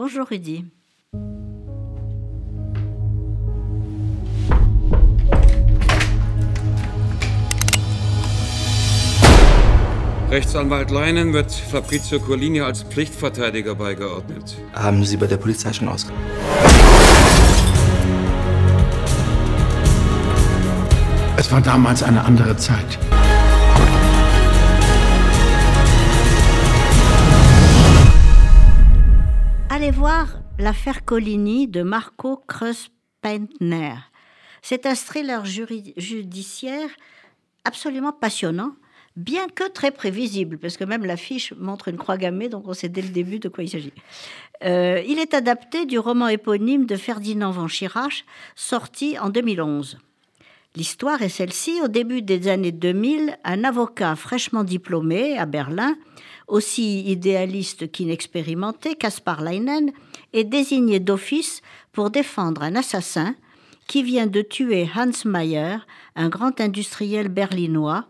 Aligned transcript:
Bonjour 0.00 0.26
Rudy. 0.30 0.64
Rechtsanwalt 10.30 10.90
Leinen 10.90 11.34
wird 11.34 11.52
Fabrizio 11.52 12.18
Colini 12.18 12.62
als 12.62 12.82
Pflichtverteidiger 12.84 13.74
beigeordnet. 13.74 14.56
Haben 14.72 15.04
Sie 15.04 15.18
bei 15.18 15.26
der 15.26 15.36
Polizei 15.36 15.70
schon 15.74 15.88
ausgemacht? 15.88 16.24
Es 21.36 21.52
war 21.52 21.60
damals 21.60 22.02
eine 22.02 22.24
andere 22.24 22.56
Zeit. 22.56 22.98
Allez 29.80 29.92
voir 29.92 30.42
l'affaire 30.58 31.06
Colini 31.06 31.66
de 31.66 31.80
Marco 31.82 32.44
Kreuz-Pentner. 32.46 33.94
C'est 34.60 34.84
un 34.84 34.94
thriller 34.94 35.42
judiciaire 35.46 36.90
absolument 37.64 38.12
passionnant 38.12 38.74
bien 39.16 39.48
que 39.48 39.66
très 39.70 39.90
prévisible, 39.90 40.58
parce 40.58 40.76
que 40.76 40.84
même 40.84 41.06
l'affiche 41.06 41.54
montre 41.54 41.88
une 41.88 41.96
croix 41.96 42.18
gammée, 42.18 42.50
donc 42.50 42.68
on 42.68 42.74
sait 42.74 42.90
dès 42.90 43.00
le 43.00 43.08
début 43.08 43.38
de 43.38 43.48
quoi 43.48 43.64
il 43.64 43.70
s'agit. 43.70 43.94
Euh, 44.64 45.02
il 45.08 45.18
est 45.18 45.32
adapté 45.32 45.86
du 45.86 45.98
roman 45.98 46.28
éponyme 46.28 46.84
de 46.84 46.96
Ferdinand 46.96 47.50
van 47.50 47.66
Schirach, 47.66 48.26
sorti 48.56 49.18
en 49.18 49.30
2011. 49.30 49.96
L'histoire 50.76 51.20
est 51.22 51.28
celle-ci. 51.28 51.80
Au 51.82 51.88
début 51.88 52.22
des 52.22 52.46
années 52.46 52.70
2000, 52.70 53.36
un 53.42 53.64
avocat 53.64 54.14
fraîchement 54.14 54.62
diplômé 54.62 55.36
à 55.36 55.44
Berlin, 55.44 55.96
aussi 56.46 57.02
idéaliste 57.10 57.90
qu'inexpérimenté, 57.90 58.94
Kaspar 58.94 59.42
Leinen, 59.42 59.90
est 60.32 60.44
désigné 60.44 61.00
d'office 61.00 61.60
pour 61.90 62.10
défendre 62.10 62.62
un 62.62 62.76
assassin 62.76 63.34
qui 63.88 64.04
vient 64.04 64.28
de 64.28 64.42
tuer 64.42 64.88
Hans 64.94 65.10
Mayer, 65.28 65.78
un 66.14 66.28
grand 66.28 66.60
industriel 66.60 67.28
berlinois, 67.28 68.06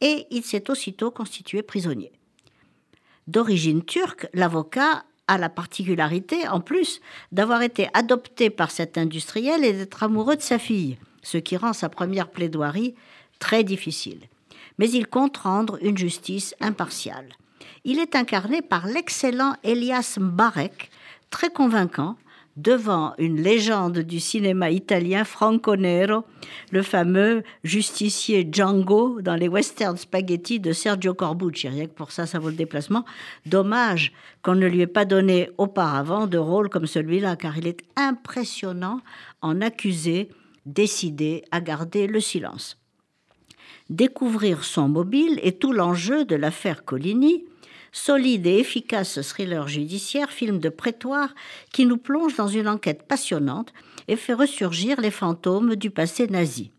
et 0.00 0.26
il 0.30 0.44
s'est 0.44 0.70
aussitôt 0.70 1.10
constitué 1.10 1.62
prisonnier. 1.62 2.12
D'origine 3.26 3.84
turque, 3.84 4.28
l'avocat 4.32 5.04
a 5.26 5.38
la 5.38 5.48
particularité, 5.48 6.46
en 6.46 6.60
plus, 6.60 7.00
d'avoir 7.32 7.62
été 7.62 7.88
adopté 7.94 8.50
par 8.50 8.70
cet 8.70 8.96
industriel 8.96 9.64
et 9.64 9.72
d'être 9.72 10.04
amoureux 10.04 10.36
de 10.36 10.42
sa 10.42 10.58
fille, 10.60 10.96
ce 11.22 11.38
qui 11.38 11.56
rend 11.56 11.72
sa 11.72 11.88
première 11.88 12.28
plaidoirie 12.28 12.94
très 13.38 13.64
difficile. 13.64 14.20
Mais 14.78 14.90
il 14.90 15.06
compte 15.06 15.36
rendre 15.36 15.78
une 15.82 15.98
justice 15.98 16.54
impartiale. 16.60 17.28
Il 17.84 17.98
est 17.98 18.14
incarné 18.14 18.62
par 18.62 18.86
l'excellent 18.86 19.54
Elias 19.64 20.18
Mbarek, 20.20 20.90
très 21.30 21.50
convaincant, 21.50 22.16
devant 22.56 23.14
une 23.18 23.40
légende 23.40 23.98
du 24.00 24.20
cinéma 24.20 24.70
italien 24.70 25.24
Franco 25.24 25.76
Nero, 25.76 26.24
le 26.72 26.82
fameux 26.82 27.42
justicier 27.64 28.46
Django 28.50 29.22
dans 29.22 29.36
les 29.36 29.48
western 29.48 29.96
spaghetti 29.96 30.60
de 30.60 30.72
Sergio 30.72 31.14
Corbucci. 31.14 31.68
Rien 31.68 31.86
que 31.86 31.94
pour 31.94 32.12
ça, 32.12 32.26
ça 32.26 32.38
vaut 32.38 32.50
le 32.50 32.56
déplacement. 32.56 33.04
Dommage 33.46 34.12
qu'on 34.42 34.54
ne 34.54 34.66
lui 34.66 34.80
ait 34.80 34.86
pas 34.86 35.04
donné 35.04 35.48
auparavant 35.58 36.26
de 36.26 36.38
rôle 36.38 36.68
comme 36.68 36.86
celui-là, 36.86 37.36
car 37.36 37.56
il 37.56 37.66
est 37.66 37.82
impressionnant 37.96 39.00
en 39.42 39.60
accusé, 39.60 40.28
décidé 40.66 41.44
à 41.50 41.60
garder 41.60 42.06
le 42.06 42.20
silence. 42.20 42.78
Découvrir 43.88 44.64
son 44.64 44.88
mobile 44.88 45.40
est 45.42 45.60
tout 45.60 45.72
l'enjeu 45.72 46.24
de 46.24 46.36
l'affaire 46.36 46.84
Collini, 46.84 47.44
solide 47.92 48.46
et 48.46 48.58
efficace 48.58 49.18
thriller 49.26 49.66
judiciaire, 49.66 50.30
film 50.30 50.58
de 50.58 50.68
prétoire 50.68 51.34
qui 51.72 51.86
nous 51.86 51.96
plonge 51.96 52.36
dans 52.36 52.46
une 52.46 52.68
enquête 52.68 53.02
passionnante 53.02 53.72
et 54.06 54.16
fait 54.16 54.34
ressurgir 54.34 55.00
les 55.00 55.10
fantômes 55.10 55.74
du 55.76 55.90
passé 55.90 56.28
nazi. 56.28 56.70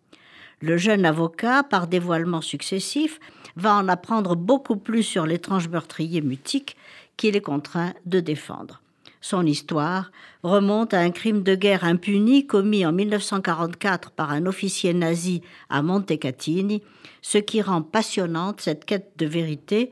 Le 0.62 0.78
jeune 0.78 1.06
avocat, 1.06 1.64
par 1.64 1.88
dévoilements 1.88 2.42
successifs, 2.42 3.20
va 3.56 3.76
en 3.76 3.88
apprendre 3.88 4.36
beaucoup 4.36 4.78
plus 4.78 5.04
sur 5.04 5.26
l'étrange 5.26 5.68
meurtrier 5.68 6.22
mutique 6.22 6.78
qu'il 7.18 7.36
est 7.36 7.42
contraint 7.42 7.94
de 8.06 8.20
défendre. 8.20 8.82
Son 9.22 9.46
histoire 9.46 10.12
remonte 10.42 10.96
à 10.96 11.00
un 11.00 11.12
crime 11.12 11.44
de 11.44 11.54
guerre 11.54 11.84
impuni 11.84 12.48
commis 12.48 12.86
en 12.86 12.92
1944 12.92 14.12
par 14.12 14.32
un 14.32 14.48
officier 14.48 14.96
nazi 14.96 15.44
à 15.70 15.84
Montecatini, 15.84 16.82
ce 17.22 17.38
qui 17.38 17.62
rend 17.62 17.84
passionnante 17.84 18.62
cette 18.62 18.86
quête 18.86 19.14
de 19.18 19.28
vérité 19.28 19.92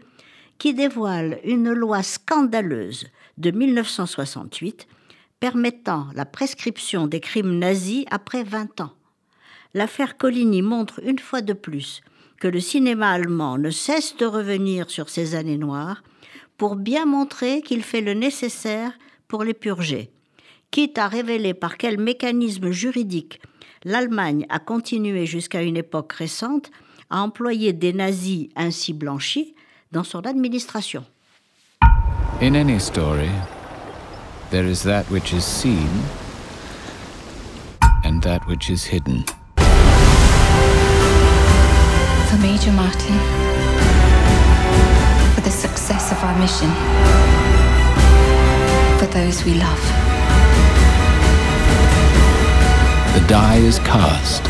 qui 0.57 0.73
dévoile 0.73 1.39
une 1.43 1.71
loi 1.71 2.01
scandaleuse 2.01 3.05
de 3.37 3.51
1968 3.51 4.87
permettant 5.39 6.07
la 6.15 6.25
prescription 6.25 7.07
des 7.07 7.21
crimes 7.21 7.57
nazis 7.57 8.05
après 8.11 8.43
20 8.43 8.81
ans. 8.81 8.93
L'affaire 9.73 10.17
Coligny 10.17 10.63
montre 10.63 10.99
une 11.05 11.19
fois 11.19 11.41
de 11.41 11.53
plus 11.53 12.01
que 12.39 12.47
le 12.47 12.59
cinéma 12.59 13.11
allemand 13.11 13.57
ne 13.57 13.69
cesse 13.69 14.17
de 14.17 14.25
revenir 14.25 14.89
sur 14.89 15.09
ces 15.09 15.35
années 15.35 15.57
noires 15.57 16.03
pour 16.57 16.75
bien 16.75 17.05
montrer 17.05 17.61
qu'il 17.61 17.83
fait 17.83 18.01
le 18.01 18.13
nécessaire 18.13 18.91
pour 19.29 19.45
les 19.45 19.53
purger. 19.53 20.09
Quitte 20.71 20.97
à 20.97 21.07
révéler 21.07 21.53
par 21.53 21.77
quel 21.77 21.97
mécanisme 21.97 22.71
juridique 22.71 23.39
l'Allemagne 23.85 24.45
a 24.49 24.59
continué 24.59 25.25
jusqu'à 25.25 25.61
une 25.61 25.77
époque 25.77 26.11
récente 26.11 26.69
à 27.09 27.21
employer 27.21 27.71
des 27.71 27.93
nazis 27.93 28.49
ainsi 28.57 28.91
blanchis 28.91 29.55
dans 29.93 30.03
son 30.03 30.25
administration. 30.25 31.05
In 32.41 32.55
any 32.55 32.79
story, 32.79 33.29
there 34.51 34.65
is 34.69 34.83
that 34.83 35.05
which 35.09 35.33
is 35.33 35.43
seen 35.43 35.89
and 38.03 38.21
that 38.21 38.41
which 38.47 38.69
is 38.69 38.85
hidden. 38.85 39.23
For 42.27 42.37
Major 42.37 42.71
Martin, 42.71 43.17
for 45.35 45.41
the 45.41 45.51
success 45.51 46.11
of 46.11 46.23
our 46.23 46.37
mission, 46.39 46.69
for 48.99 49.07
those 49.13 49.45
we 49.45 49.53
love. 49.53 49.83
The 53.15 53.23
die 53.27 53.59
is 53.59 53.79
cast. 53.79 54.43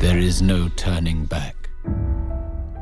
There 0.00 0.18
is 0.18 0.40
no 0.40 0.68
turning 0.76 1.26
back. 1.26 1.54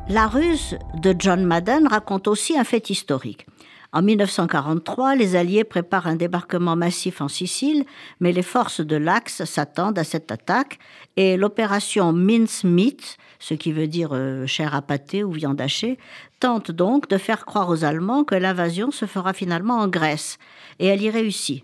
La 0.07 0.27
ruse 0.27 0.77
de 1.01 1.13
John 1.17 1.43
Madden 1.43 1.87
raconte 1.87 2.29
aussi 2.29 2.57
un 2.57 2.63
fait 2.63 2.89
historique. 2.89 3.45
En 3.91 4.01
1943, 4.01 5.15
les 5.15 5.35
Alliés 5.35 5.65
préparent 5.65 6.07
un 6.07 6.15
débarquement 6.15 6.77
massif 6.77 7.19
en 7.19 7.27
Sicile, 7.27 7.85
mais 8.21 8.31
les 8.31 8.43
forces 8.43 8.81
de 8.81 8.95
l'Axe 8.95 9.43
s'attendent 9.43 9.99
à 9.99 10.03
cette 10.05 10.31
attaque 10.31 10.79
et 11.17 11.35
l'opération 11.35 12.13
Mincemeat, 12.13 13.17
ce 13.39 13.53
qui 13.53 13.71
veut 13.71 13.87
dire 13.87 14.09
euh, 14.13 14.45
chair 14.45 14.75
à 14.75 14.81
pâté 14.81 15.23
ou 15.23 15.31
viande 15.31 15.61
hachée, 15.61 15.97
tente 16.39 16.71
donc 16.71 17.09
de 17.09 17.17
faire 17.17 17.45
croire 17.45 17.69
aux 17.69 17.83
Allemands 17.83 18.23
que 18.23 18.35
l'invasion 18.35 18.91
se 18.91 19.05
fera 19.05 19.33
finalement 19.33 19.79
en 19.79 19.87
Grèce, 19.87 20.37
et 20.79 20.87
elle 20.87 21.01
y 21.01 21.09
réussit. 21.09 21.63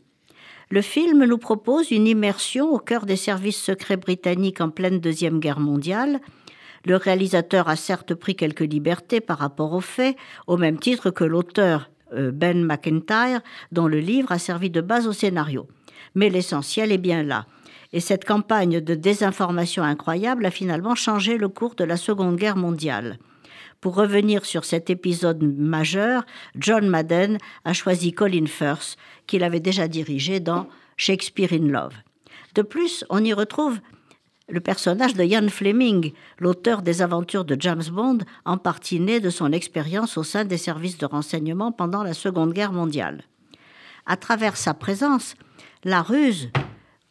Le 0.70 0.82
film 0.82 1.26
nous 1.26 1.38
propose 1.38 1.92
une 1.92 2.08
immersion 2.08 2.72
au 2.72 2.80
cœur 2.80 3.06
des 3.06 3.18
services 3.18 3.62
secrets 3.62 3.98
britanniques 3.98 4.62
en 4.62 4.70
pleine 4.70 5.00
Deuxième 5.00 5.40
Guerre 5.40 5.60
mondiale, 5.60 6.22
le 6.86 6.96
réalisateur 6.96 7.70
a 7.70 7.76
certes 7.76 8.16
pris 8.16 8.36
quelques 8.36 8.62
libertés 8.62 9.22
par 9.22 9.38
rapport 9.38 9.74
aux 9.74 9.82
faits, 9.82 10.16
au 10.48 10.58
même 10.58 10.80
titre 10.80 11.12
que 11.12 11.24
l'auteur 11.24 11.90
euh, 12.14 12.32
Ben 12.32 12.66
McIntyre, 12.66 13.42
dont 13.72 13.88
le 13.88 14.00
livre 14.00 14.32
a 14.32 14.40
servi 14.40 14.70
de 14.70 14.82
base 14.82 15.08
au 15.08 15.14
scénario. 15.14 15.68
Mais 16.16 16.30
l'essentiel 16.30 16.92
est 16.92 16.98
bien 16.98 17.24
là. 17.24 17.46
Et 17.94 18.00
cette 18.00 18.26
campagne 18.26 18.80
de 18.80 18.96
désinformation 18.96 19.84
incroyable 19.84 20.46
a 20.46 20.52
finalement 20.52 20.96
changé 20.96 21.38
le 21.38 21.50
cours 21.50 21.76
de 21.76 21.84
la 21.84 21.98
Seconde 21.98 22.38
Guerre 22.38 22.56
mondiale. 22.56 23.18
Pour 23.82 23.96
revenir 23.96 24.46
sur 24.46 24.64
cet 24.64 24.90
épisode 24.90 25.42
majeur, 25.42 26.24
John 26.56 26.88
Madden 26.88 27.38
a 27.66 27.74
choisi 27.74 28.14
Colin 28.14 28.46
Firth, 28.46 28.96
qu'il 29.28 29.44
avait 29.44 29.60
déjà 29.60 29.88
dirigé 29.88 30.40
dans 30.40 30.68
Shakespeare 30.98 31.52
in 31.52 31.68
Love. 31.68 31.96
De 32.54 32.62
plus, 32.62 33.04
on 33.10 33.24
y 33.24 33.34
retrouve 33.34 33.80
le 34.48 34.60
personnage 34.60 35.16
de 35.16 35.24
Ian 35.24 35.48
Fleming, 35.48 36.12
l'auteur 36.38 36.82
des 36.82 37.02
aventures 37.02 37.46
de 37.46 37.56
James 37.60 37.84
Bond, 37.92 38.20
en 38.46 38.58
partie 38.58 39.00
né 39.00 39.20
de 39.20 39.30
son 39.30 39.52
expérience 39.52 40.18
au 40.18 40.24
sein 40.24 40.46
des 40.46 40.58
services 40.58 40.98
de 40.98 41.06
renseignement 41.06 41.72
pendant 41.72 42.04
la 42.04 42.14
Seconde 42.14 42.54
Guerre 42.54 42.74
mondiale. 42.74 43.24
À 44.06 44.18
travers 44.18 44.58
sa 44.58 44.74
présence, 44.74 45.36
La 45.84 46.02
ruse, 46.02 46.50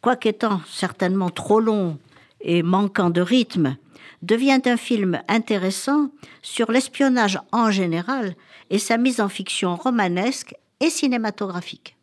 quoiqu'étant 0.01 0.61
certainement 0.67 1.29
trop 1.29 1.59
long 1.59 1.97
et 2.41 2.63
manquant 2.63 3.09
de 3.09 3.21
rythme, 3.21 3.77
devient 4.21 4.61
un 4.65 4.77
film 4.77 5.21
intéressant 5.27 6.09
sur 6.41 6.71
l'espionnage 6.71 7.39
en 7.51 7.71
général 7.71 8.35
et 8.69 8.79
sa 8.79 8.97
mise 8.97 9.21
en 9.21 9.29
fiction 9.29 9.75
romanesque 9.75 10.55
et 10.79 10.89
cinématographique. 10.89 11.95